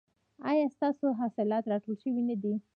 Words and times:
ایا 0.49 0.65
ستاسو 0.75 1.05
حاصلات 1.19 1.63
راټول 1.71 1.95
شوي 2.03 2.21
نه 2.29 2.35
دي؟ 2.41 2.53